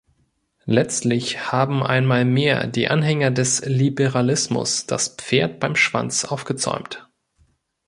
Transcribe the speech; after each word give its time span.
Letztlich 0.65 1.51
haben 1.51 1.83
einmal 1.83 2.25
mehr 2.25 2.65
die 2.65 2.87
Anhänger 2.87 3.29
des 3.29 3.63
Liberalismus 3.67 4.87
das 4.87 5.09
Pferd 5.09 5.59
beim 5.59 5.75
Schwanz 5.75 6.25
aufgezäumt. 6.25 7.07